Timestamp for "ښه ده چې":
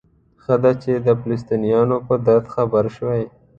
0.43-0.91